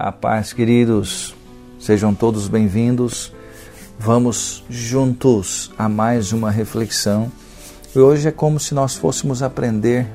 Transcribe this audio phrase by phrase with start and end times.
[0.00, 1.34] A paz, queridos,
[1.76, 3.32] sejam todos bem-vindos.
[3.98, 7.32] Vamos juntos a mais uma reflexão.
[7.92, 10.06] E hoje é como se nós fôssemos aprender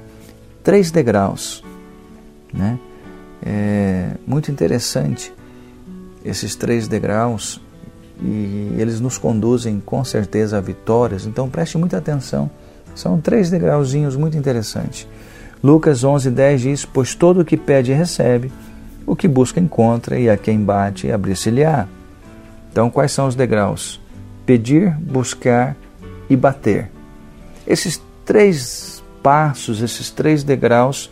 [0.64, 1.62] três degraus,
[2.54, 2.80] né?
[3.46, 5.34] É muito interessante
[6.24, 7.60] esses três degraus
[8.22, 11.26] e eles nos conduzem com certeza a vitórias.
[11.26, 12.50] Então preste muita atenção.
[12.96, 15.06] São três degrauzinhos muito interessantes.
[15.62, 18.50] Lucas 11:10 diz: "Pois todo o que pede recebe,
[19.14, 21.88] o que busca encontra, e a quem bate abrir-se-lhe-á.
[22.72, 24.02] Então, quais são os degraus?
[24.46, 25.76] Pedir, buscar
[26.30, 26.92] e bater.
[27.66, 31.10] Esses três passos, esses três degraus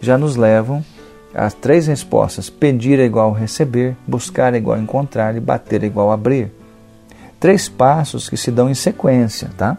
[0.00, 0.84] já nos levam
[1.32, 6.10] às três respostas: pedir é igual receber, buscar é igual encontrar e bater é igual
[6.10, 6.52] abrir.
[7.38, 9.76] Três passos que se dão em sequência, tá?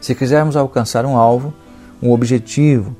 [0.00, 1.54] Se quisermos alcançar um alvo,
[2.02, 2.96] um objetivo,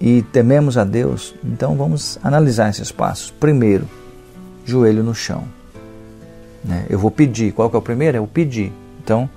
[0.00, 3.30] e tememos a Deus, então vamos analisar esses passos.
[3.30, 3.88] Primeiro,
[4.64, 5.44] joelho no chão.
[6.64, 6.86] Né?
[6.88, 7.52] Eu vou pedir.
[7.52, 8.16] Qual que é o primeiro?
[8.16, 8.72] É o pedir.
[9.02, 9.28] Então,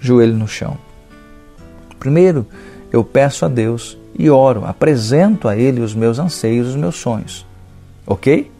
[0.00, 0.76] joelho no chão.
[1.98, 2.46] Primeiro,
[2.92, 7.46] eu peço a Deus e oro, apresento a Ele os meus anseios, os meus sonhos.
[8.06, 8.50] Ok?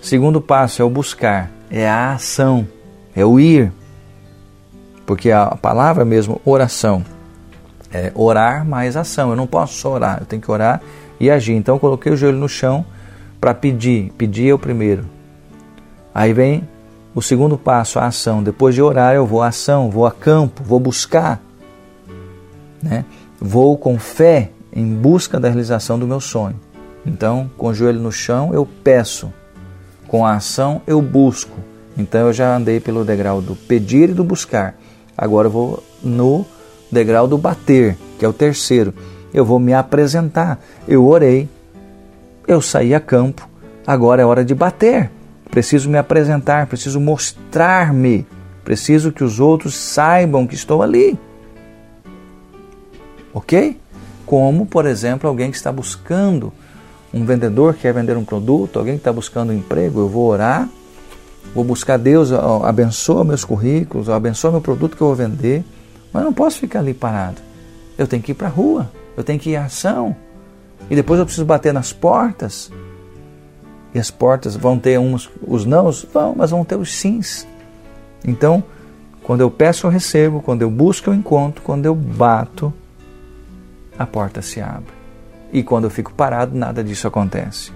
[0.00, 2.66] Segundo passo é o buscar, é a ação,
[3.16, 3.72] é o ir.
[5.06, 7.04] Porque a palavra mesmo, oração,
[7.92, 9.30] é, orar mais ação.
[9.30, 10.80] Eu não posso só orar, eu tenho que orar
[11.20, 11.54] e agir.
[11.54, 12.84] Então eu coloquei o joelho no chão
[13.40, 14.12] para pedir.
[14.16, 15.04] Pedir é o primeiro.
[16.14, 16.66] Aí vem
[17.14, 18.42] o segundo passo, a ação.
[18.42, 21.40] Depois de orar, eu vou à ação, vou a campo, vou buscar.
[22.82, 23.04] Né?
[23.40, 26.58] Vou com fé em busca da realização do meu sonho.
[27.04, 29.32] Então, com o joelho no chão, eu peço.
[30.06, 31.56] Com a ação, eu busco.
[31.96, 34.76] Então, eu já andei pelo degrau do pedir e do buscar.
[35.16, 36.46] Agora eu vou no
[36.92, 38.92] degrau do bater, que é o terceiro.
[39.32, 40.60] Eu vou me apresentar.
[40.86, 41.48] Eu orei,
[42.46, 43.48] eu saí a campo,
[43.86, 45.10] agora é hora de bater.
[45.50, 48.26] Preciso me apresentar, preciso mostrar-me,
[48.62, 51.18] preciso que os outros saibam que estou ali.
[53.34, 53.78] Ok?
[54.26, 56.52] Como, por exemplo, alguém que está buscando,
[57.12, 60.26] um vendedor que quer vender um produto, alguém que está buscando um emprego, eu vou
[60.26, 60.68] orar,
[61.54, 65.64] vou buscar Deus, abençoa meus currículos, abençoa meu produto que eu vou vender
[66.12, 67.40] mas eu não posso ficar ali parado.
[67.96, 70.14] Eu tenho que ir para a rua, eu tenho que ir à ação.
[70.90, 72.70] E depois eu preciso bater nas portas.
[73.94, 76.06] E as portas vão ter uns, os nãos?
[76.12, 77.46] Vão, mas vão ter os sims.
[78.26, 78.62] Então,
[79.22, 80.40] quando eu peço, eu recebo.
[80.40, 81.62] Quando eu busco, eu encontro.
[81.62, 82.72] Quando eu bato,
[83.98, 84.92] a porta se abre.
[85.52, 87.70] E quando eu fico parado, nada disso acontece.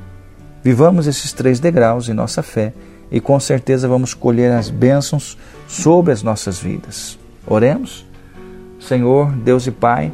[0.63, 2.73] Vivamos esses três degraus em nossa fé
[3.11, 5.39] e com certeza vamos colher as bênçãos
[5.69, 7.19] sobre as nossas vidas.
[7.47, 8.05] Oremos?
[8.87, 10.13] Senhor, Deus e Pai,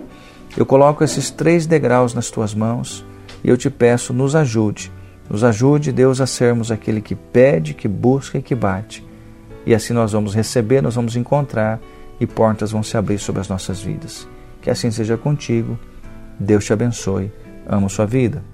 [0.56, 3.04] eu coloco esses três degraus nas tuas mãos
[3.42, 4.90] e eu te peço, nos ajude.
[5.28, 9.04] Nos ajude, Deus, a sermos aquele que pede, que busca e que bate.
[9.64, 11.80] E assim nós vamos receber, nós vamos encontrar
[12.20, 14.28] e portas vão se abrir sobre as nossas vidas.
[14.60, 15.78] Que assim seja contigo.
[16.38, 17.32] Deus te abençoe.
[17.66, 18.51] Amo sua vida.